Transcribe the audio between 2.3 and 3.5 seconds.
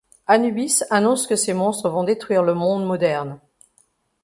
le monde moderne.